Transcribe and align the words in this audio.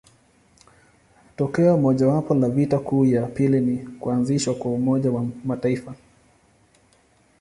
Tokeo 1.35 1.77
mojawapo 1.77 2.35
la 2.35 2.49
vita 2.49 2.79
kuu 2.79 3.05
ya 3.05 3.23
pili 3.27 3.61
ni 3.61 3.77
kuanzishwa 3.77 4.55
kwa 4.55 4.71
Umoja 4.71 5.11
wa 5.11 5.25
Mataifa. 5.45 5.93